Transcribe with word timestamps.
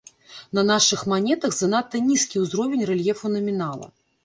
На 0.59 0.61
нашых 0.69 1.03
манетах 1.13 1.51
занадта 1.59 2.03
нізкі 2.09 2.43
ўзровень 2.47 2.89
рэльефу 2.93 3.35
намінала. 3.37 3.87